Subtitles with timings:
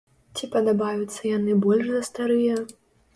[0.37, 2.57] Ці падабаюцца яны больш за старыя?